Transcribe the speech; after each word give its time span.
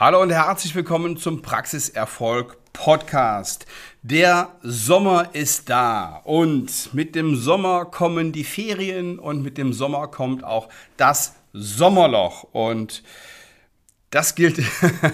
Hallo 0.00 0.22
und 0.22 0.30
herzlich 0.30 0.74
willkommen 0.74 1.18
zum 1.18 1.42
Praxiserfolg 1.42 2.56
Podcast. 2.72 3.66
Der 4.00 4.56
Sommer 4.62 5.34
ist 5.34 5.68
da 5.68 6.22
und 6.24 6.94
mit 6.94 7.14
dem 7.14 7.36
Sommer 7.36 7.84
kommen 7.84 8.32
die 8.32 8.44
Ferien 8.44 9.18
und 9.18 9.42
mit 9.42 9.58
dem 9.58 9.74
Sommer 9.74 10.08
kommt 10.08 10.42
auch 10.42 10.70
das 10.96 11.34
Sommerloch 11.52 12.44
und 12.44 13.02
das 14.08 14.34
gilt, 14.36 14.62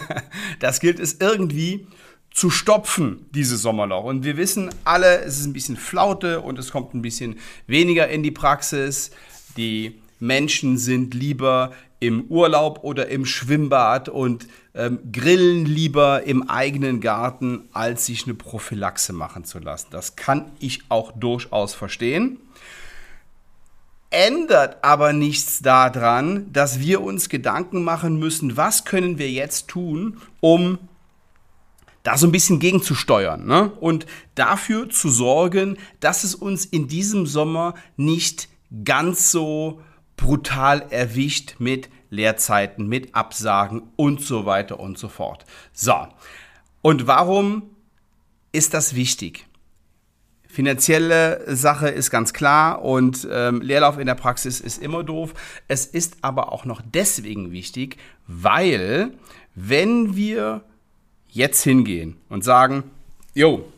das 0.61 0.79
gilt 0.79 1.01
es 1.01 1.15
irgendwie 1.15 1.89
zu 2.33 2.49
stopfen, 2.49 3.27
dieses 3.33 3.63
Sommerloch. 3.63 4.05
Und 4.05 4.23
wir 4.23 4.37
wissen 4.37 4.71
alle, 4.85 5.19
es 5.23 5.41
ist 5.41 5.47
ein 5.47 5.53
bisschen 5.53 5.77
Flaute 5.77 6.43
und 6.43 6.61
es 6.61 6.71
kommt 6.71 6.95
ein 6.95 7.03
bisschen 7.03 7.41
weniger 7.67 8.07
in 8.07 8.23
die 8.23 8.31
Praxis. 8.31 9.11
Die 9.57 10.01
Menschen 10.21 10.79
sind 10.79 11.13
lieber 11.13 11.73
im 11.99 12.25
Urlaub 12.25 12.81
oder 12.83 13.09
im 13.09 13.25
Schwimmbad 13.25 14.09
und 14.09 14.47
ähm, 14.75 14.99
grillen 15.13 15.65
lieber 15.65 16.25
im 16.25 16.49
eigenen 16.49 17.01
Garten, 17.01 17.69
als 17.73 18.07
sich 18.07 18.25
eine 18.25 18.35
Prophylaxe 18.35 19.13
machen 19.13 19.45
zu 19.45 19.59
lassen. 19.59 19.89
Das 19.91 20.17
kann 20.17 20.53
ich 20.59 20.83
auch 20.91 21.13
durchaus 21.13 21.75
verstehen. 21.75 22.39
Ändert 24.11 24.85
aber 24.85 25.13
nichts 25.13 25.61
daran, 25.61 26.53
dass 26.53 26.81
wir 26.81 27.03
uns 27.03 27.29
Gedanken 27.29 27.83
machen 27.83 28.19
müssen, 28.19 28.57
was 28.57 28.85
können 28.85 29.19
wir 29.19 29.31
jetzt 29.31 29.69
tun, 29.69 30.19
um 30.41 30.79
da 32.03 32.17
so 32.17 32.29
ein 32.29 32.33
bisschen 32.33 32.61
gegenzusteuern 32.61 33.45
ne? 33.47 33.73
und 33.81 34.07
dafür 34.37 34.89
zu 34.89 35.11
sorgen, 35.11 35.77
dass 35.99 36.23
es 36.23 36.37
uns 36.37 36.65
in 36.65 36.87
diesem 36.87 37.27
Sommer 37.27 37.75
nicht 37.97 38.49
ganz 38.85 39.33
so 39.33 39.81
brutal 40.17 40.87
erwischt 40.91 41.57
mit 41.59 41.89
Leerzeiten, 42.11 42.89
mit 42.89 43.15
Absagen 43.15 43.83
und 43.97 44.21
so 44.21 44.47
weiter 44.47 44.81
und 44.81 44.99
so 44.99 45.09
fort. 45.09 45.45
So, 45.73 45.95
und 46.83 47.07
warum 47.07 47.71
ist 48.53 48.75
das 48.75 48.95
wichtig? 48.95 49.47
Finanzielle 50.49 51.45
Sache 51.55 51.89
ist 51.89 52.11
ganz 52.11 52.33
klar 52.33 52.83
und 52.83 53.29
ähm, 53.31 53.61
Leerlauf 53.61 53.99
in 53.99 54.07
der 54.07 54.15
Praxis 54.15 54.61
ist 54.61 54.83
immer 54.83 55.05
doof. 55.05 55.35
Es 55.69 55.85
ist 55.85 56.19
aber 56.23 56.53
auch 56.53 56.65
noch 56.65 56.81
deswegen 56.83 57.53
wichtig, 57.53 57.99
weil 58.27 59.11
wenn 59.55 60.17
wir 60.17 60.63
jetzt 61.29 61.63
hingehen 61.63 62.17
und 62.31 62.43
sagen, 62.43 62.85
jo, 63.35 63.71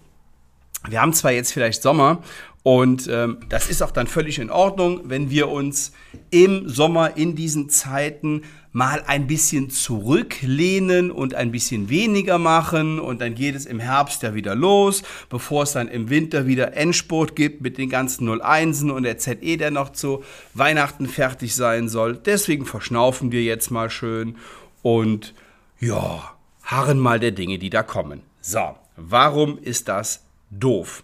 wir 0.88 1.00
haben 1.00 1.12
zwar 1.12 1.32
jetzt 1.32 1.52
vielleicht 1.52 1.82
Sommer 1.82 2.22
und 2.62 3.08
ähm, 3.10 3.38
das 3.48 3.70
ist 3.70 3.82
auch 3.82 3.92
dann 3.92 4.06
völlig 4.06 4.38
in 4.38 4.50
Ordnung, 4.50 5.02
wenn 5.04 5.30
wir 5.30 5.48
uns 5.48 5.92
im 6.30 6.68
Sommer 6.68 7.16
in 7.16 7.34
diesen 7.34 7.70
Zeiten 7.70 8.42
mal 8.72 9.02
ein 9.06 9.26
bisschen 9.26 9.70
zurücklehnen 9.70 11.10
und 11.10 11.34
ein 11.34 11.50
bisschen 11.50 11.88
weniger 11.88 12.38
machen 12.38 13.00
und 13.00 13.20
dann 13.20 13.34
geht 13.34 13.54
es 13.54 13.64
im 13.64 13.80
Herbst 13.80 14.22
ja 14.22 14.34
wieder 14.34 14.54
los, 14.54 15.02
bevor 15.30 15.62
es 15.62 15.72
dann 15.72 15.88
im 15.88 16.10
Winter 16.10 16.46
wieder 16.46 16.74
Endspurt 16.74 17.34
gibt 17.34 17.62
mit 17.62 17.78
den 17.78 17.88
ganzen 17.88 18.28
01en 18.28 18.90
und 18.90 19.04
der 19.04 19.18
ZE, 19.18 19.56
der 19.56 19.70
noch 19.70 19.90
zu 19.92 20.22
Weihnachten 20.54 21.08
fertig 21.08 21.54
sein 21.54 21.88
soll. 21.88 22.16
Deswegen 22.16 22.66
verschnaufen 22.66 23.32
wir 23.32 23.42
jetzt 23.42 23.70
mal 23.70 23.88
schön 23.88 24.36
und 24.82 25.34
ja, 25.80 26.34
harren 26.62 26.98
mal 26.98 27.18
der 27.18 27.32
Dinge, 27.32 27.58
die 27.58 27.70
da 27.70 27.82
kommen. 27.82 28.20
So, 28.40 28.76
warum 28.96 29.58
ist 29.58 29.88
das 29.88 30.24
doof? 30.50 31.02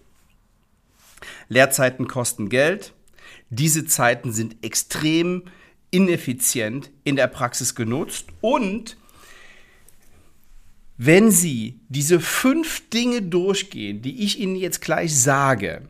Lehrzeiten 1.48 2.08
kosten 2.08 2.48
Geld. 2.48 2.94
Diese 3.50 3.86
Zeiten 3.86 4.32
sind 4.32 4.56
extrem 4.64 5.44
ineffizient 5.90 6.90
in 7.04 7.16
der 7.16 7.28
Praxis 7.28 7.74
genutzt 7.74 8.26
und 8.40 8.96
wenn 10.96 11.30
Sie 11.30 11.80
diese 11.88 12.20
fünf 12.20 12.88
Dinge 12.90 13.22
durchgehen, 13.22 14.00
die 14.00 14.24
ich 14.24 14.38
Ihnen 14.38 14.54
jetzt 14.54 14.80
gleich 14.80 15.16
sage, 15.16 15.88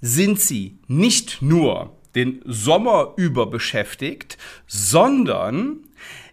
sind 0.00 0.40
Sie 0.40 0.78
nicht 0.86 1.42
nur 1.42 1.96
den 2.14 2.40
Sommer 2.44 3.14
über 3.16 3.46
beschäftigt, 3.46 4.38
sondern 4.66 5.84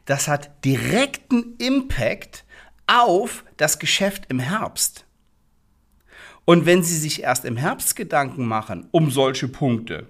das 0.06 0.28
hat 0.28 0.64
direkten 0.64 1.56
Impact 1.58 2.46
auf 2.88 3.44
das 3.58 3.80
Geschäft 3.80 4.26
im 4.30 4.40
Herbst. 4.40 5.05
Und 6.46 6.66
wenn 6.66 6.84
Sie 6.84 6.98
sich 6.98 7.24
erst 7.24 7.44
im 7.44 7.58
Herbst 7.58 7.96
Gedanken 7.96 8.46
machen 8.48 8.88
um 8.92 9.10
solche 9.10 9.48
Punkte, 9.48 10.08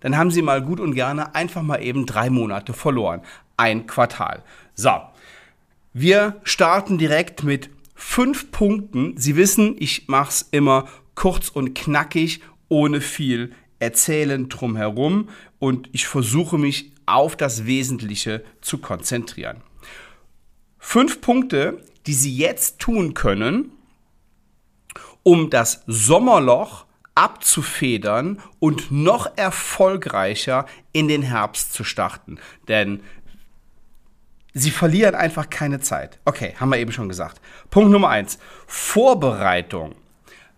dann 0.00 0.16
haben 0.16 0.30
Sie 0.30 0.42
mal 0.42 0.62
gut 0.62 0.80
und 0.80 0.94
gerne 0.94 1.34
einfach 1.34 1.62
mal 1.62 1.82
eben 1.82 2.04
drei 2.04 2.28
Monate 2.28 2.74
verloren. 2.74 3.22
Ein 3.56 3.86
Quartal. 3.86 4.42
So, 4.74 4.90
wir 5.94 6.40
starten 6.44 6.98
direkt 6.98 7.42
mit 7.42 7.70
fünf 7.94 8.50
Punkten. 8.50 9.16
Sie 9.16 9.36
wissen, 9.36 9.76
ich 9.78 10.08
mache 10.08 10.30
es 10.30 10.48
immer 10.50 10.86
kurz 11.14 11.48
und 11.48 11.74
knackig, 11.74 12.40
ohne 12.68 13.00
viel 13.00 13.52
Erzählen 13.78 14.48
drumherum 14.48 15.28
und 15.58 15.88
ich 15.92 16.06
versuche 16.06 16.58
mich 16.58 16.92
auf 17.06 17.36
das 17.36 17.66
Wesentliche 17.66 18.44
zu 18.60 18.78
konzentrieren. 18.78 19.58
Fünf 20.78 21.20
Punkte, 21.20 21.82
die 22.06 22.14
Sie 22.14 22.36
jetzt 22.36 22.78
tun 22.78 23.14
können, 23.14 23.72
um 25.24 25.50
das 25.50 25.82
Sommerloch 25.88 26.84
abzufedern 27.16 28.40
und 28.60 28.92
noch 28.92 29.36
erfolgreicher 29.36 30.66
in 30.92 31.08
den 31.08 31.22
Herbst 31.22 31.72
zu 31.72 31.82
starten. 31.82 32.38
Denn 32.68 33.00
sie 34.52 34.70
verlieren 34.70 35.16
einfach 35.16 35.50
keine 35.50 35.80
Zeit. 35.80 36.20
Okay, 36.24 36.54
haben 36.58 36.70
wir 36.70 36.78
eben 36.78 36.92
schon 36.92 37.08
gesagt. 37.08 37.40
Punkt 37.70 37.90
Nummer 37.90 38.10
eins: 38.10 38.38
Vorbereitung. 38.66 39.96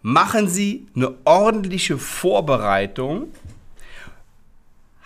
Machen 0.03 0.47
Sie 0.47 0.87
eine 0.95 1.15
ordentliche 1.25 1.99
Vorbereitung. 1.99 3.33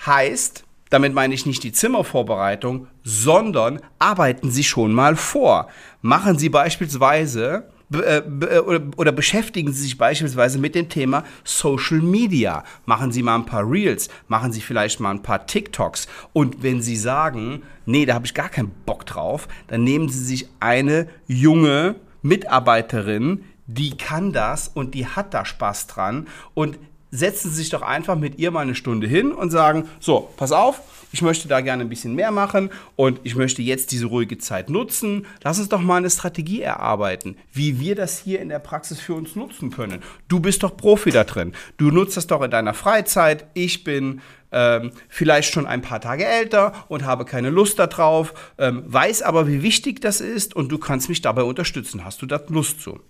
Heißt, 0.04 0.64
damit 0.90 1.14
meine 1.14 1.32
ich 1.32 1.46
nicht 1.46 1.62
die 1.62 1.72
Zimmervorbereitung, 1.72 2.86
sondern 3.02 3.80
arbeiten 3.98 4.50
Sie 4.50 4.64
schon 4.64 4.92
mal 4.92 5.16
vor. 5.16 5.68
Machen 6.02 6.38
Sie 6.38 6.50
beispielsweise 6.50 7.70
oder, 7.92 8.82
oder 8.96 9.12
beschäftigen 9.12 9.72
Sie 9.72 9.82
sich 9.82 9.98
beispielsweise 9.98 10.58
mit 10.58 10.74
dem 10.74 10.88
Thema 10.88 11.24
Social 11.44 12.00
Media. 12.00 12.64
Machen 12.86 13.12
Sie 13.12 13.22
mal 13.22 13.34
ein 13.34 13.46
paar 13.46 13.68
Reels, 13.68 14.08
machen 14.28 14.52
Sie 14.52 14.60
vielleicht 14.60 15.00
mal 15.00 15.10
ein 15.10 15.22
paar 15.22 15.46
TikToks. 15.46 16.06
Und 16.32 16.62
wenn 16.62 16.82
Sie 16.82 16.96
sagen, 16.96 17.62
nee, 17.86 18.06
da 18.06 18.14
habe 18.14 18.26
ich 18.26 18.34
gar 18.34 18.48
keinen 18.48 18.70
Bock 18.86 19.06
drauf, 19.06 19.48
dann 19.68 19.84
nehmen 19.84 20.08
Sie 20.08 20.24
sich 20.24 20.48
eine 20.60 21.08
junge 21.26 21.96
Mitarbeiterin, 22.22 23.44
die 23.66 23.96
kann 23.96 24.32
das 24.32 24.68
und 24.68 24.94
die 24.94 25.06
hat 25.06 25.32
da 25.34 25.44
Spaß 25.44 25.86
dran 25.86 26.26
und 26.54 26.78
setzen 27.10 27.50
Sie 27.50 27.56
sich 27.56 27.70
doch 27.70 27.82
einfach 27.82 28.16
mit 28.16 28.38
ihr 28.38 28.50
mal 28.50 28.60
eine 28.60 28.74
Stunde 28.74 29.06
hin 29.06 29.32
und 29.32 29.50
sagen, 29.50 29.88
so, 29.98 30.30
pass 30.36 30.52
auf, 30.52 30.80
ich 31.12 31.22
möchte 31.22 31.48
da 31.48 31.60
gerne 31.60 31.82
ein 31.82 31.88
bisschen 31.88 32.14
mehr 32.14 32.30
machen 32.30 32.70
und 32.96 33.20
ich 33.24 33.34
möchte 33.34 33.62
jetzt 33.62 33.92
diese 33.92 34.06
ruhige 34.06 34.38
Zeit 34.38 34.70
nutzen. 34.70 35.26
Lass 35.42 35.58
uns 35.58 35.68
doch 35.68 35.80
mal 35.80 35.96
eine 35.96 36.10
Strategie 36.10 36.62
erarbeiten, 36.62 37.36
wie 37.52 37.80
wir 37.80 37.94
das 37.94 38.18
hier 38.18 38.40
in 38.40 38.48
der 38.48 38.58
Praxis 38.58 39.00
für 39.00 39.14
uns 39.14 39.36
nutzen 39.36 39.70
können. 39.70 40.02
Du 40.28 40.40
bist 40.40 40.62
doch 40.62 40.76
Profi 40.76 41.10
da 41.10 41.24
drin. 41.24 41.52
Du 41.76 41.90
nutzt 41.90 42.16
das 42.16 42.26
doch 42.26 42.42
in 42.42 42.50
deiner 42.50 42.74
Freizeit. 42.74 43.46
Ich 43.54 43.84
bin 43.84 44.20
ähm, 44.52 44.92
vielleicht 45.08 45.52
schon 45.52 45.66
ein 45.66 45.82
paar 45.82 46.00
Tage 46.00 46.24
älter 46.24 46.72
und 46.88 47.04
habe 47.04 47.24
keine 47.24 47.50
Lust 47.50 47.78
darauf, 47.78 48.34
ähm, 48.58 48.82
weiß 48.86 49.22
aber, 49.22 49.46
wie 49.46 49.62
wichtig 49.62 50.00
das 50.00 50.20
ist 50.20 50.54
und 50.56 50.70
du 50.70 50.78
kannst 50.78 51.08
mich 51.08 51.22
dabei 51.22 51.42
unterstützen. 51.42 52.04
Hast 52.04 52.22
du 52.22 52.26
da 52.26 52.40
Lust 52.48 52.80
zu? 52.80 53.00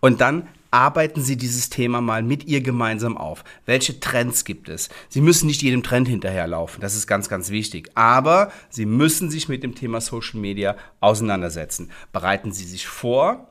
Und 0.00 0.20
dann 0.20 0.48
arbeiten 0.70 1.22
Sie 1.22 1.36
dieses 1.36 1.70
Thema 1.70 2.00
mal 2.00 2.22
mit 2.22 2.44
ihr 2.44 2.60
gemeinsam 2.60 3.16
auf. 3.16 3.44
Welche 3.66 4.00
Trends 4.00 4.44
gibt 4.44 4.68
es? 4.68 4.88
Sie 5.08 5.20
müssen 5.20 5.46
nicht 5.46 5.62
jedem 5.62 5.82
Trend 5.82 6.08
hinterherlaufen, 6.08 6.80
das 6.80 6.94
ist 6.94 7.06
ganz, 7.06 7.28
ganz 7.28 7.50
wichtig. 7.50 7.90
Aber 7.94 8.52
Sie 8.68 8.86
müssen 8.86 9.30
sich 9.30 9.48
mit 9.48 9.62
dem 9.62 9.74
Thema 9.74 10.00
Social 10.00 10.40
Media 10.40 10.76
auseinandersetzen. 11.00 11.90
Bereiten 12.12 12.52
Sie 12.52 12.64
sich 12.64 12.86
vor, 12.86 13.48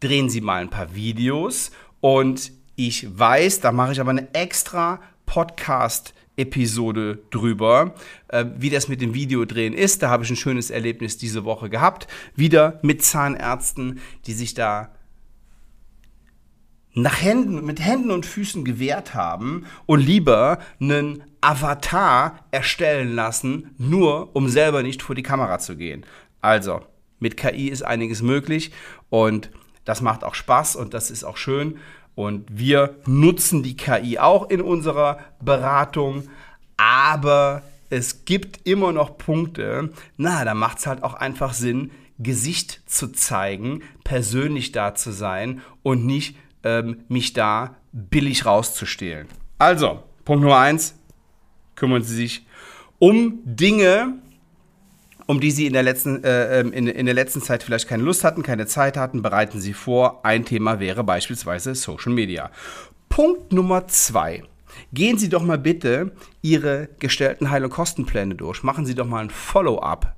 drehen 0.00 0.30
Sie 0.30 0.40
mal 0.40 0.62
ein 0.62 0.70
paar 0.70 0.94
Videos 0.94 1.70
und 2.00 2.52
ich 2.76 3.18
weiß, 3.18 3.60
da 3.60 3.72
mache 3.72 3.92
ich 3.92 4.00
aber 4.00 4.10
eine 4.10 4.32
extra 4.34 5.00
Podcast 5.26 6.14
Episode 6.38 7.18
drüber, 7.30 7.94
äh, 8.28 8.44
wie 8.56 8.70
das 8.70 8.88
mit 8.88 9.00
dem 9.00 9.12
Videodrehen 9.12 9.74
ist. 9.74 10.02
Da 10.02 10.08
habe 10.08 10.24
ich 10.24 10.30
ein 10.30 10.36
schönes 10.36 10.70
Erlebnis 10.70 11.18
diese 11.18 11.44
Woche 11.44 11.68
gehabt. 11.68 12.06
Wieder 12.36 12.78
mit 12.82 13.02
Zahnärzten, 13.02 14.00
die 14.26 14.32
sich 14.32 14.54
da 14.54 14.92
nach 17.02 17.22
Händen, 17.22 17.64
mit 17.64 17.80
Händen 17.80 18.10
und 18.10 18.26
Füßen 18.26 18.64
gewehrt 18.64 19.14
haben 19.14 19.66
und 19.86 20.00
lieber 20.00 20.58
einen 20.80 21.24
Avatar 21.40 22.44
erstellen 22.50 23.14
lassen, 23.14 23.74
nur 23.78 24.34
um 24.34 24.48
selber 24.48 24.82
nicht 24.82 25.02
vor 25.02 25.14
die 25.14 25.22
Kamera 25.22 25.58
zu 25.58 25.76
gehen. 25.76 26.04
Also, 26.40 26.80
mit 27.20 27.36
KI 27.36 27.68
ist 27.68 27.82
einiges 27.82 28.22
möglich 28.22 28.72
und 29.10 29.50
das 29.84 30.02
macht 30.02 30.24
auch 30.24 30.34
Spaß 30.34 30.76
und 30.76 30.94
das 30.94 31.10
ist 31.10 31.24
auch 31.24 31.36
schön. 31.36 31.78
Und 32.14 32.46
wir 32.50 32.96
nutzen 33.06 33.62
die 33.62 33.76
KI 33.76 34.18
auch 34.18 34.50
in 34.50 34.60
unserer 34.60 35.18
Beratung, 35.40 36.28
aber 36.76 37.62
es 37.90 38.24
gibt 38.24 38.66
immer 38.66 38.92
noch 38.92 39.18
Punkte, 39.18 39.90
na, 40.16 40.44
da 40.44 40.54
macht 40.54 40.78
es 40.78 40.86
halt 40.86 41.02
auch 41.02 41.14
einfach 41.14 41.54
Sinn, 41.54 41.90
Gesicht 42.18 42.82
zu 42.86 43.12
zeigen, 43.12 43.82
persönlich 44.02 44.72
da 44.72 44.94
zu 44.94 45.12
sein 45.12 45.62
und 45.82 46.04
nicht 46.04 46.36
ähm, 46.68 47.04
mich 47.08 47.32
da 47.32 47.76
billig 47.92 48.44
rauszustehlen. 48.44 49.28
Also, 49.58 50.02
Punkt 50.24 50.42
Nummer 50.42 50.58
eins, 50.58 50.94
kümmern 51.74 52.02
Sie 52.02 52.14
sich 52.14 52.46
um 52.98 53.40
Dinge, 53.44 54.14
um 55.26 55.40
die 55.40 55.50
Sie 55.50 55.66
in 55.66 55.72
der, 55.72 55.82
letzten, 55.82 56.22
äh, 56.24 56.60
ähm, 56.60 56.72
in, 56.72 56.86
in 56.86 57.06
der 57.06 57.14
letzten 57.14 57.40
Zeit 57.42 57.62
vielleicht 57.62 57.88
keine 57.88 58.02
Lust 58.02 58.24
hatten, 58.24 58.42
keine 58.42 58.66
Zeit 58.66 58.96
hatten, 58.96 59.22
bereiten 59.22 59.60
Sie 59.60 59.72
vor. 59.72 60.24
Ein 60.24 60.44
Thema 60.44 60.80
wäre 60.80 61.04
beispielsweise 61.04 61.74
Social 61.74 62.12
Media. 62.12 62.50
Punkt 63.08 63.52
Nummer 63.52 63.88
zwei. 63.88 64.42
Gehen 64.92 65.18
Sie 65.18 65.28
doch 65.28 65.42
mal 65.42 65.58
bitte 65.58 66.12
Ihre 66.42 66.88
gestellten 66.98 67.50
Heil- 67.50 67.64
und 67.64 67.70
Kostenpläne 67.70 68.34
durch. 68.34 68.62
Machen 68.62 68.86
Sie 68.86 68.94
doch 68.94 69.06
mal 69.06 69.24
ein 69.24 69.30
Follow-up. 69.30 70.14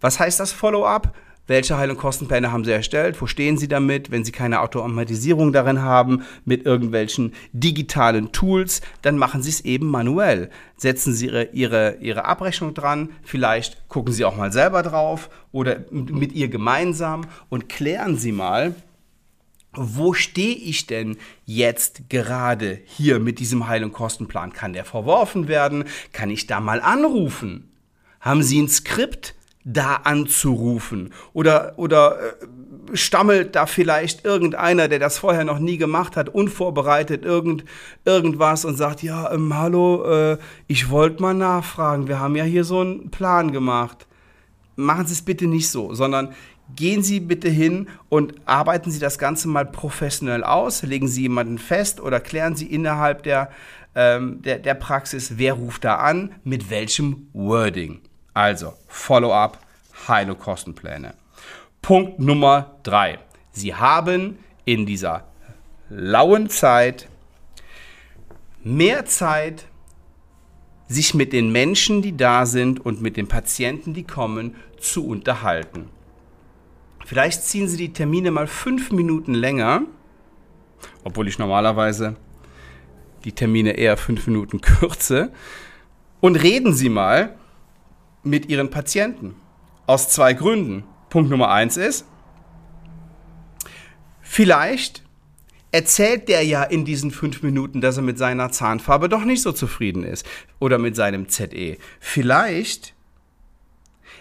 Was 0.00 0.18
heißt 0.18 0.40
das 0.40 0.52
Follow-up? 0.52 1.14
Welche 1.46 1.76
Heil- 1.76 1.90
und 1.90 1.98
Kostenpläne 1.98 2.52
haben 2.52 2.64
Sie 2.64 2.72
erstellt? 2.72 3.20
Wo 3.20 3.26
stehen 3.26 3.58
Sie 3.58 3.68
damit? 3.68 4.10
Wenn 4.10 4.24
Sie 4.24 4.32
keine 4.32 4.60
Automatisierung 4.60 5.52
darin 5.52 5.82
haben 5.82 6.22
mit 6.46 6.64
irgendwelchen 6.64 7.34
digitalen 7.52 8.32
Tools, 8.32 8.80
dann 9.02 9.18
machen 9.18 9.42
Sie 9.42 9.50
es 9.50 9.60
eben 9.60 9.86
manuell. 9.88 10.48
Setzen 10.78 11.12
Sie 11.12 11.26
Ihre, 11.26 11.44
Ihre, 11.52 11.96
Ihre 12.00 12.24
Abrechnung 12.24 12.72
dran, 12.72 13.10
vielleicht 13.22 13.88
gucken 13.88 14.14
Sie 14.14 14.24
auch 14.24 14.36
mal 14.36 14.52
selber 14.52 14.82
drauf 14.82 15.28
oder 15.52 15.80
mit 15.90 16.32
ihr 16.32 16.48
gemeinsam 16.48 17.26
und 17.50 17.68
klären 17.68 18.16
Sie 18.16 18.32
mal, 18.32 18.74
wo 19.76 20.14
stehe 20.14 20.54
ich 20.54 20.86
denn 20.86 21.18
jetzt 21.44 22.08
gerade 22.08 22.80
hier 22.86 23.18
mit 23.18 23.38
diesem 23.38 23.66
Heil- 23.66 23.84
und 23.84 23.92
Kostenplan? 23.92 24.52
Kann 24.52 24.72
der 24.72 24.84
verworfen 24.84 25.46
werden? 25.48 25.84
Kann 26.12 26.30
ich 26.30 26.46
da 26.46 26.60
mal 26.60 26.80
anrufen? 26.80 27.70
Haben 28.20 28.42
Sie 28.42 28.62
ein 28.62 28.68
Skript? 28.68 29.34
Da 29.64 29.96
anzurufen? 29.96 31.12
Oder, 31.32 31.74
oder 31.76 32.18
äh, 32.18 32.46
stammelt 32.92 33.56
da 33.56 33.66
vielleicht 33.66 34.24
irgendeiner, 34.24 34.88
der 34.88 34.98
das 34.98 35.18
vorher 35.18 35.44
noch 35.44 35.58
nie 35.58 35.78
gemacht 35.78 36.16
hat, 36.16 36.28
unvorbereitet 36.28 37.24
irgend, 37.24 37.64
irgendwas 38.04 38.64
und 38.64 38.76
sagt, 38.76 39.02
ja, 39.02 39.32
ähm, 39.32 39.56
hallo, 39.56 40.04
äh, 40.04 40.38
ich 40.66 40.90
wollte 40.90 41.22
mal 41.22 41.34
nachfragen, 41.34 42.08
wir 42.08 42.20
haben 42.20 42.36
ja 42.36 42.44
hier 42.44 42.64
so 42.64 42.80
einen 42.80 43.10
Plan 43.10 43.52
gemacht. 43.52 44.06
Machen 44.76 45.06
Sie 45.06 45.12
es 45.12 45.22
bitte 45.22 45.46
nicht 45.46 45.68
so, 45.68 45.94
sondern 45.94 46.34
gehen 46.74 47.02
Sie 47.02 47.20
bitte 47.20 47.48
hin 47.48 47.88
und 48.08 48.34
arbeiten 48.44 48.90
Sie 48.90 48.98
das 48.98 49.18
Ganze 49.18 49.48
mal 49.48 49.66
professionell 49.66 50.44
aus, 50.44 50.82
legen 50.82 51.08
Sie 51.08 51.22
jemanden 51.22 51.58
fest 51.58 52.00
oder 52.00 52.20
klären 52.20 52.56
Sie 52.56 52.66
innerhalb 52.66 53.22
der, 53.22 53.50
ähm, 53.94 54.42
der, 54.42 54.58
der 54.58 54.74
Praxis, 54.74 55.34
wer 55.36 55.54
ruft 55.54 55.84
da 55.84 55.96
an, 55.96 56.34
mit 56.42 56.70
welchem 56.70 57.28
Wording. 57.32 58.00
Also 58.34 58.74
Follow-up, 58.88 59.58
heile 60.08 60.34
Kostenpläne. 60.34 61.14
Punkt 61.80 62.18
Nummer 62.18 62.74
drei. 62.82 63.20
Sie 63.52 63.74
haben 63.74 64.38
in 64.64 64.86
dieser 64.86 65.24
lauen 65.88 66.48
Zeit 66.50 67.08
mehr 68.64 69.04
Zeit, 69.04 69.66
sich 70.88 71.14
mit 71.14 71.32
den 71.32 71.52
Menschen, 71.52 72.02
die 72.02 72.16
da 72.16 72.44
sind 72.44 72.84
und 72.84 73.00
mit 73.00 73.16
den 73.16 73.28
Patienten, 73.28 73.94
die 73.94 74.04
kommen, 74.04 74.56
zu 74.78 75.06
unterhalten. 75.06 75.88
Vielleicht 77.06 77.42
ziehen 77.44 77.68
Sie 77.68 77.76
die 77.76 77.92
Termine 77.92 78.30
mal 78.30 78.46
fünf 78.46 78.90
Minuten 78.90 79.34
länger, 79.34 79.82
obwohl 81.04 81.28
ich 81.28 81.38
normalerweise 81.38 82.16
die 83.24 83.32
Termine 83.32 83.72
eher 83.72 83.96
fünf 83.96 84.26
Minuten 84.26 84.60
kürze, 84.60 85.30
und 86.20 86.36
reden 86.36 86.72
Sie 86.72 86.88
mal 86.88 87.36
mit 88.24 88.48
ihren 88.48 88.70
Patienten. 88.70 89.36
Aus 89.86 90.08
zwei 90.08 90.32
Gründen. 90.32 90.84
Punkt 91.10 91.30
Nummer 91.30 91.50
eins 91.50 91.76
ist, 91.76 92.06
vielleicht 94.20 95.04
erzählt 95.70 96.28
der 96.28 96.42
ja 96.42 96.64
in 96.64 96.84
diesen 96.84 97.10
fünf 97.10 97.42
Minuten, 97.42 97.80
dass 97.80 97.96
er 97.96 98.02
mit 98.02 98.18
seiner 98.18 98.50
Zahnfarbe 98.50 99.08
doch 99.08 99.24
nicht 99.24 99.42
so 99.42 99.52
zufrieden 99.52 100.04
ist 100.04 100.26
oder 100.58 100.78
mit 100.78 100.96
seinem 100.96 101.28
ZE. 101.28 101.78
Vielleicht 102.00 102.94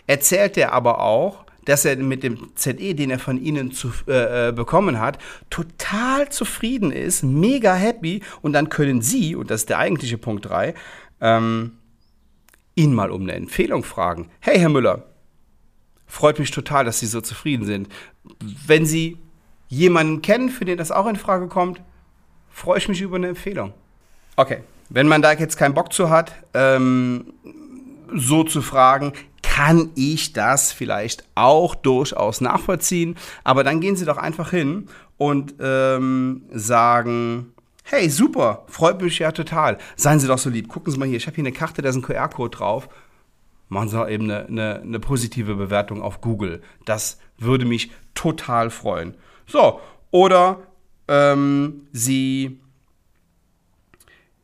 erzählt 0.06 0.58
er 0.58 0.74
aber 0.74 1.00
auch, 1.00 1.46
dass 1.66 1.86
er 1.86 1.96
mit 1.96 2.24
dem 2.24 2.56
ZE, 2.56 2.94
den 2.94 3.10
er 3.10 3.20
von 3.20 3.42
Ihnen 3.42 3.72
zu, 3.72 3.92
äh, 4.08 4.50
äh, 4.50 4.52
bekommen 4.52 5.00
hat, 5.00 5.18
total 5.50 6.30
zufrieden 6.30 6.92
ist, 6.92 7.24
mega 7.24 7.74
happy 7.74 8.22
und 8.42 8.54
dann 8.54 8.70
können 8.70 9.02
Sie, 9.02 9.36
und 9.36 9.50
das 9.50 9.62
ist 9.62 9.70
der 9.70 9.80
eigentliche 9.80 10.18
Punkt 10.18 10.46
3, 10.48 10.74
ähm, 11.22 11.78
ihn 12.76 12.94
mal 12.94 13.12
um 13.12 13.24
eine 13.24 13.34
Empfehlung 13.34 13.84
fragen. 13.84 14.30
Hey, 14.40 14.60
Herr 14.60 14.70
Müller, 14.70 15.04
freut 16.06 16.40
mich 16.40 16.52
total, 16.52 16.86
dass 16.86 17.00
Sie 17.00 17.08
so 17.08 17.22
zufrieden 17.22 17.66
sind. 17.66 17.90
Wenn 18.68 18.86
Sie 18.86 19.18
jemanden 19.68 20.22
kennen, 20.22 20.50
für 20.50 20.66
den 20.66 20.78
das 20.78 20.92
auch 20.92 21.08
in 21.08 21.16
Frage 21.16 21.48
kommt, 21.48 21.82
freue 22.50 22.78
ich 22.78 22.88
mich 22.88 23.02
über 23.02 23.16
eine 23.16 23.30
Empfehlung. 23.30 23.74
Okay, 24.36 24.64
wenn 24.90 25.08
man 25.08 25.22
da 25.22 25.34
jetzt 25.34 25.58
keinen 25.58 25.74
Bock 25.74 25.92
zu 25.94 26.10
hat, 26.10 26.34
ähm, 26.54 27.34
so 28.14 28.44
zu 28.44 28.62
fragen, 28.62 29.14
kann 29.42 29.92
ich 29.96 30.34
das 30.34 30.72
vielleicht 30.72 31.24
auch 31.36 31.76
durchaus 31.76 32.42
nachvollziehen. 32.42 33.16
Aber 33.44 33.64
dann 33.64 33.82
gehen 33.82 33.96
Sie 33.96 34.06
doch 34.06 34.18
einfach 34.18 34.50
hin 34.50 34.88
und 35.18 35.56
ähm, 35.60 36.44
sagen, 36.52 37.54
Hey, 37.86 38.10
super, 38.10 38.64
freut 38.68 39.02
mich 39.02 39.20
ja 39.20 39.32
total. 39.32 39.78
Seien 39.98 40.20
Sie 40.20 40.28
doch 40.28 40.38
so 40.38 40.50
lieb. 40.50 40.70
Gucken 40.70 40.92
Sie 40.92 40.98
mal 40.98 41.08
hier, 41.08 41.18
ich 41.18 41.28
habe 41.28 41.36
hier 41.36 41.44
eine 41.44 41.52
Karte, 41.52 41.82
da 41.82 41.90
ist 41.90 41.96
ein 41.96 42.02
QR-Code 42.02 42.58
drauf. 42.58 42.88
Machen 43.68 43.90
Sie 43.90 43.98
doch 43.98 44.10
eben 44.10 44.24
eine, 44.24 44.46
eine, 44.48 44.82
eine 44.82 45.00
positive 45.00 45.56
Bewertung 45.56 46.02
auf 46.02 46.22
Google. 46.22 46.62
Das 46.86 47.20
würde 47.38 47.66
mich 47.66 47.92
total 48.16 48.70
freuen. 48.70 49.16
So, 49.48 49.82
oder 50.12 50.60
ähm, 51.08 51.88
Sie 51.92 52.60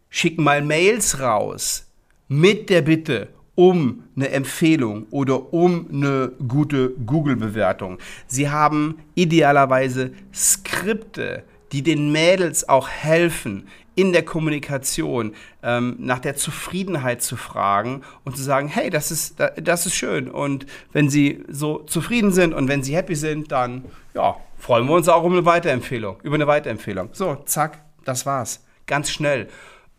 schicken 0.09 0.43
mal 0.43 0.61
Mails 0.61 1.19
raus 1.19 1.87
mit 2.27 2.69
der 2.69 2.81
Bitte 2.81 3.29
um 3.55 4.03
eine 4.15 4.29
Empfehlung 4.29 5.07
oder 5.11 5.53
um 5.53 5.87
eine 5.91 6.31
gute 6.47 6.91
Google-Bewertung. 6.91 7.97
Sie 8.25 8.49
haben 8.49 8.99
idealerweise 9.15 10.13
Skripte, 10.33 11.43
die 11.71 11.83
den 11.83 12.11
Mädels 12.11 12.67
auch 12.67 12.89
helfen, 12.89 13.67
in 13.99 14.13
der 14.13 14.23
Kommunikation 14.23 15.33
ähm, 15.61 15.97
nach 15.99 16.19
der 16.19 16.37
Zufriedenheit 16.37 17.21
zu 17.21 17.35
fragen 17.35 18.03
und 18.23 18.37
zu 18.37 18.43
sagen, 18.43 18.69
hey, 18.69 18.89
das 18.89 19.11
ist, 19.11 19.35
das 19.61 19.85
ist 19.85 19.95
schön. 19.95 20.31
Und 20.31 20.65
wenn 20.93 21.09
sie 21.09 21.43
so 21.49 21.79
zufrieden 21.79 22.31
sind 22.31 22.53
und 22.53 22.69
wenn 22.69 22.81
sie 22.81 22.95
happy 22.95 23.15
sind, 23.15 23.51
dann 23.51 23.83
ja, 24.13 24.37
freuen 24.57 24.87
wir 24.87 24.93
uns 24.93 25.09
auch 25.09 25.23
um 25.23 25.33
eine 25.33 25.43
Weiterempfehlung, 25.43 26.17
über 26.23 26.35
eine 26.35 26.47
Weiterempfehlung. 26.47 27.09
So, 27.11 27.35
zack, 27.45 27.83
das 28.05 28.25
war's. 28.25 28.63
Ganz 28.87 29.11
schnell 29.11 29.49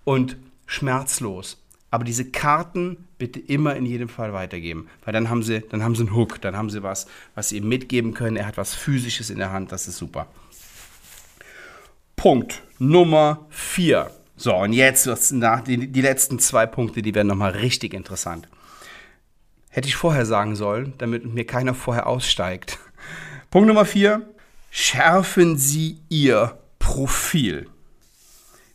und 0.05 0.39
schmerzlos. 0.67 1.63
Aber 1.91 2.05
diese 2.05 2.31
Karten 2.31 3.05
bitte 3.19 3.39
immer 3.39 3.77
in 3.77 3.85
jedem 3.85 4.09
Fall 4.09 4.33
weitergeben, 4.33 4.89
weil 5.05 5.13
dann 5.13 5.29
haben 5.29 5.43
sie, 5.43 5.61
dann 5.61 5.83
haben 5.83 5.95
sie 5.95 6.03
einen 6.03 6.15
Hook, 6.15 6.41
dann 6.41 6.57
haben 6.57 6.71
sie 6.71 6.83
was, 6.83 7.07
was 7.35 7.51
sie 7.51 7.59
ihm 7.59 7.69
mitgeben 7.69 8.15
können. 8.15 8.37
Er 8.37 8.47
hat 8.47 8.57
was 8.57 8.75
Physisches 8.75 9.29
in 9.29 9.39
der 9.39 9.53
Hand, 9.53 9.73
das 9.73 9.89
ist 9.89 9.99
super. 9.99 10.27
Punkt 12.21 12.63
Nummer 12.79 13.47
4. 13.49 14.11
So, 14.37 14.55
und 14.55 14.75
jetzt 14.75 15.33
nach 15.33 15.63
die, 15.63 15.87
die 15.87 16.03
letzten 16.03 16.39
zwei 16.39 16.67
Punkte, 16.67 17.01
die 17.01 17.15
werden 17.15 17.29
nochmal 17.29 17.53
richtig 17.53 17.95
interessant. 17.95 18.47
Hätte 19.71 19.89
ich 19.89 19.97
vorher 19.97 20.27
sagen 20.27 20.55
sollen, 20.55 20.93
damit 20.99 21.25
mir 21.25 21.47
keiner 21.47 21.73
vorher 21.73 22.07
aussteigt. 22.07 22.79
Punkt 23.51 23.69
Nummer 23.69 23.87
4. 23.87 24.21
Schärfen 24.71 25.57
Sie 25.57 26.03
Ihr 26.11 26.59
Profil. 26.79 27.71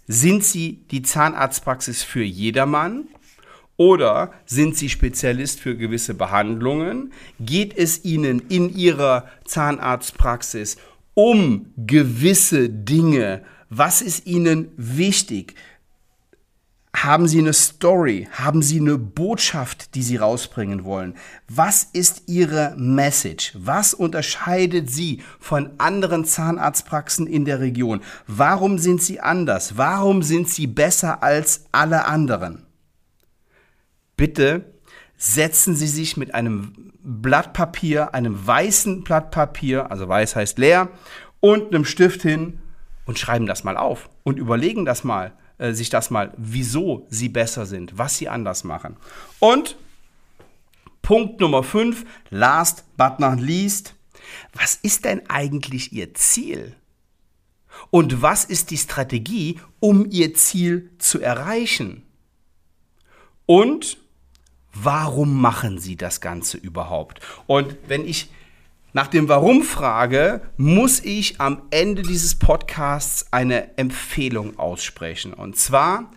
Sind 0.07 0.43
Sie 0.43 0.83
die 0.89 1.03
Zahnarztpraxis 1.03 2.01
für 2.01 2.23
jedermann? 2.23 3.09
Oder 3.77 4.33
sind 4.47 4.75
Sie 4.75 4.89
Spezialist 4.89 5.59
für 5.59 5.77
gewisse 5.77 6.15
Behandlungen? 6.15 7.13
Geht 7.39 7.77
es 7.77 8.05
Ihnen 8.05 8.39
in 8.49 8.75
Ihrer 8.75 9.27
Zahnarztpraxis 9.43 10.77
um 10.77 10.94
gewisse 11.77 12.69
Dinge. 12.69 13.43
Was 13.69 14.01
ist 14.01 14.27
Ihnen 14.27 14.71
wichtig? 14.77 15.55
Haben 16.95 17.27
Sie 17.27 17.39
eine 17.39 17.53
Story? 17.53 18.27
Haben 18.31 18.61
Sie 18.61 18.79
eine 18.79 18.97
Botschaft, 18.97 19.95
die 19.95 20.01
Sie 20.01 20.15
rausbringen 20.15 20.85
wollen? 20.85 21.15
Was 21.47 21.83
ist 21.83 22.23
Ihre 22.27 22.73
Message? 22.77 23.51
Was 23.55 23.93
unterscheidet 23.93 24.89
Sie 24.89 25.21
von 25.39 25.71
anderen 25.77 26.25
Zahnarztpraxen 26.25 27.27
in 27.27 27.43
der 27.43 27.59
Region? 27.59 28.01
Warum 28.27 28.77
sind 28.77 29.01
Sie 29.01 29.19
anders? 29.19 29.77
Warum 29.77 30.23
sind 30.23 30.49
Sie 30.49 30.67
besser 30.67 31.21
als 31.21 31.65
alle 31.71 32.05
anderen? 32.05 32.65
Bitte 34.15 34.74
setzen 35.17 35.75
Sie 35.75 35.87
sich 35.87 36.17
mit 36.17 36.33
einem 36.33 36.93
Blatt 37.03 37.53
Papier, 37.53 38.13
einem 38.13 38.45
weißen 38.45 39.03
Blatt 39.03 39.31
Papier, 39.31 39.91
also 39.91 40.07
weiß 40.07 40.35
heißt 40.35 40.57
leer, 40.57 40.89
und 41.39 41.73
einem 41.73 41.85
Stift 41.85 42.21
hin 42.21 42.59
und 43.05 43.19
schreiben 43.19 43.45
das 43.45 43.63
mal 43.63 43.77
auf 43.77 44.09
und 44.23 44.39
überlegen 44.39 44.85
das 44.85 45.03
mal. 45.03 45.33
äh, 45.57 45.73
sich 45.73 45.89
das 45.89 46.09
mal, 46.09 46.33
wieso 46.37 47.05
sie 47.09 47.29
besser 47.29 47.65
sind, 47.65 47.97
was 47.97 48.17
sie 48.17 48.29
anders 48.29 48.63
machen. 48.63 48.97
Und 49.39 49.77
Punkt 51.01 51.39
Nummer 51.39 51.63
5, 51.63 52.05
last 52.29 52.83
but 52.97 53.19
not 53.19 53.39
least, 53.39 53.95
was 54.53 54.75
ist 54.81 55.05
denn 55.05 55.21
eigentlich 55.29 55.93
Ihr 55.93 56.13
Ziel? 56.13 56.75
Und 57.91 58.21
was 58.21 58.45
ist 58.45 58.71
die 58.71 58.77
Strategie, 58.77 59.59
um 59.79 60.09
Ihr 60.09 60.33
Ziel 60.33 60.91
zu 60.97 61.21
erreichen? 61.21 62.03
Und 63.45 63.97
warum 64.75 65.41
machen 65.41 65.79
Sie 65.79 65.95
das 65.95 66.21
Ganze 66.21 66.57
überhaupt? 66.57 67.19
Und 67.47 67.75
wenn 67.87 68.07
ich 68.07 68.29
nach 68.93 69.07
dem 69.07 69.27
Warum 69.27 69.61
frage, 69.61 70.41
muss 70.55 71.01
ich 71.01 71.41
am 71.41 71.63
Ende 71.69 72.01
dieses 72.01 72.35
Podcasts 72.35 73.25
eine 73.31 73.77
Empfehlung 73.77 74.57
aussprechen. 74.57 75.33
Und 75.33 75.57
zwar 75.57 76.11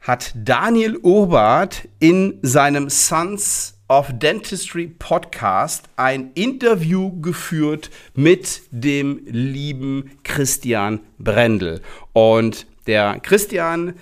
hat 0.00 0.32
Daniel 0.34 0.96
Urbart 0.96 1.86
in 2.00 2.40
seinem 2.42 2.90
Sons 2.90 3.74
of 3.86 4.10
Dentistry 4.12 4.88
Podcast 4.88 5.84
ein 5.94 6.32
Interview 6.34 7.20
geführt 7.20 7.90
mit 8.14 8.62
dem 8.72 9.20
lieben 9.26 10.10
Christian 10.24 11.00
Brendel. 11.18 11.82
Und 12.12 12.66
der 12.88 13.20
Christian 13.20 13.94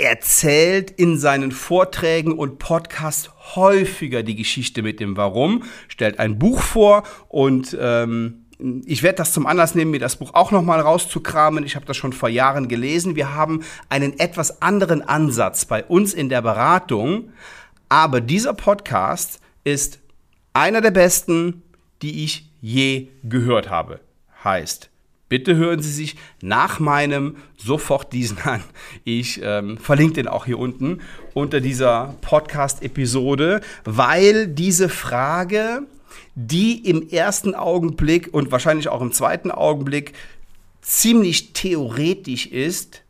erzählt 0.00 0.90
in 0.90 1.18
seinen 1.18 1.52
Vorträgen 1.52 2.32
und 2.32 2.58
Podcasts 2.58 3.30
häufiger 3.54 4.22
die 4.22 4.36
Geschichte 4.36 4.82
mit 4.82 5.00
dem 5.00 5.16
Warum, 5.16 5.64
stellt 5.88 6.18
ein 6.18 6.38
Buch 6.38 6.60
vor 6.62 7.04
und 7.28 7.76
ähm, 7.80 8.46
ich 8.84 9.02
werde 9.02 9.16
das 9.16 9.32
zum 9.32 9.46
Anlass 9.46 9.74
nehmen, 9.74 9.90
mir 9.90 10.00
das 10.00 10.16
Buch 10.16 10.34
auch 10.34 10.50
nochmal 10.50 10.80
rauszukramen. 10.80 11.64
Ich 11.64 11.76
habe 11.76 11.86
das 11.86 11.96
schon 11.96 12.12
vor 12.12 12.28
Jahren 12.28 12.68
gelesen. 12.68 13.16
Wir 13.16 13.34
haben 13.34 13.62
einen 13.88 14.18
etwas 14.18 14.60
anderen 14.60 15.00
Ansatz 15.00 15.64
bei 15.64 15.82
uns 15.82 16.12
in 16.12 16.28
der 16.28 16.42
Beratung. 16.42 17.32
Aber 17.88 18.20
dieser 18.20 18.52
Podcast 18.52 19.40
ist 19.64 20.00
einer 20.52 20.82
der 20.82 20.90
besten, 20.90 21.62
die 22.02 22.24
ich 22.24 22.50
je 22.60 23.08
gehört 23.22 23.70
habe. 23.70 24.00
Heißt, 24.44 24.89
Bitte 25.30 25.54
hören 25.54 25.80
Sie 25.80 25.92
sich 25.92 26.16
nach 26.42 26.80
meinem 26.80 27.36
sofort 27.56 28.12
diesen 28.12 28.38
an. 28.42 28.64
Ich 29.04 29.40
ähm, 29.42 29.78
verlinke 29.78 30.14
den 30.14 30.28
auch 30.28 30.44
hier 30.44 30.58
unten 30.58 31.00
unter 31.34 31.60
dieser 31.60 32.16
Podcast-Episode, 32.20 33.60
weil 33.84 34.48
diese 34.48 34.88
Frage, 34.88 35.82
die 36.34 36.84
im 36.84 37.08
ersten 37.08 37.54
Augenblick 37.54 38.34
und 38.34 38.50
wahrscheinlich 38.50 38.88
auch 38.88 39.00
im 39.00 39.12
zweiten 39.12 39.52
Augenblick 39.52 40.14
ziemlich 40.82 41.52
theoretisch 41.52 42.46
ist, 42.46 43.02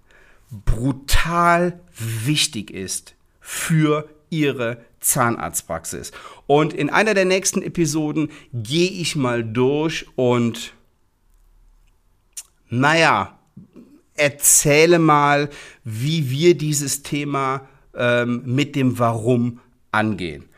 brutal 0.66 1.80
wichtig 1.96 2.70
ist 2.70 3.14
für 3.40 4.06
Ihre 4.28 4.84
Zahnarztpraxis. 5.00 6.12
Und 6.46 6.74
in 6.74 6.90
einer 6.90 7.14
der 7.14 7.24
nächsten 7.24 7.62
Episoden 7.62 8.30
gehe 8.52 8.90
ich 8.90 9.16
mal 9.16 9.42
durch 9.42 10.06
und 10.16 10.74
naja, 12.70 13.38
erzähle 14.14 14.98
mal, 14.98 15.50
wie 15.84 16.30
wir 16.30 16.56
dieses 16.56 17.02
Thema 17.02 17.68
ähm, 17.94 18.42
mit 18.46 18.76
dem 18.76 18.98
Warum 18.98 19.60
angehen. 19.90 20.48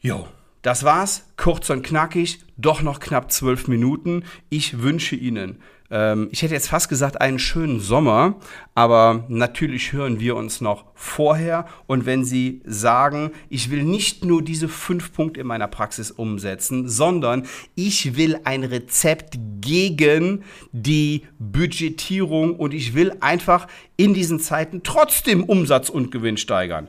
Jo, 0.00 0.28
das 0.66 0.84
war's. 0.84 1.24
Kurz 1.36 1.70
und 1.70 1.84
knackig, 1.84 2.40
doch 2.56 2.82
noch 2.82 2.98
knapp 2.98 3.30
zwölf 3.30 3.68
Minuten. 3.68 4.24
Ich 4.48 4.82
wünsche 4.82 5.14
Ihnen 5.14 5.60
ähm, 5.90 6.28
ich 6.32 6.42
hätte 6.42 6.54
jetzt 6.54 6.68
fast 6.68 6.88
gesagt, 6.88 7.20
einen 7.20 7.38
schönen 7.38 7.80
Sommer, 7.80 8.36
aber 8.74 9.24
natürlich 9.28 9.92
hören 9.92 10.18
wir 10.18 10.36
uns 10.36 10.60
noch 10.60 10.84
vorher. 10.94 11.66
Und 11.86 12.06
wenn 12.06 12.24
Sie 12.24 12.62
sagen, 12.64 13.30
ich 13.48 13.70
will 13.70 13.84
nicht 13.84 14.24
nur 14.24 14.42
diese 14.42 14.68
fünf 14.68 15.12
Punkte 15.12 15.40
in 15.40 15.46
meiner 15.46 15.68
Praxis 15.68 16.10
umsetzen, 16.10 16.88
sondern 16.88 17.46
ich 17.74 18.16
will 18.16 18.40
ein 18.44 18.64
Rezept 18.64 19.38
gegen 19.60 20.42
die 20.72 21.22
Budgetierung 21.38 22.56
und 22.56 22.74
ich 22.74 22.94
will 22.94 23.12
einfach 23.20 23.68
in 23.96 24.14
diesen 24.14 24.40
Zeiten 24.40 24.82
trotzdem 24.82 25.44
Umsatz 25.44 25.88
und 25.88 26.10
Gewinn 26.10 26.36
steigern, 26.36 26.88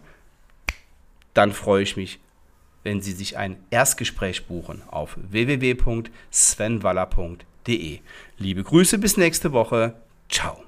dann 1.34 1.52
freue 1.52 1.84
ich 1.84 1.98
mich 1.98 2.20
wenn 2.84 3.02
Sie 3.02 3.14
sich 3.14 3.38
ein 3.38 3.58
Erstgespräch 3.70 4.48
buchen 4.48 4.82
auf 4.88 5.18
www.svenwaller.de. 5.18 8.00
Liebe 8.38 8.64
Grüße, 8.64 8.98
bis 8.98 9.18
nächste 9.18 9.52
Woche. 9.52 9.96
Ciao. 10.30 10.67